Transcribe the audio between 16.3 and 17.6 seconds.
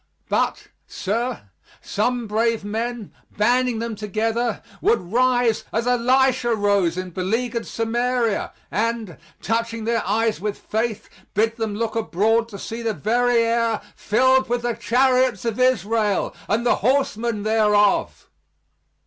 and the horsemen